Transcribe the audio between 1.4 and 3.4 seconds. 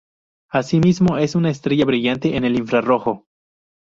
estrella brillante en el infrarrojo.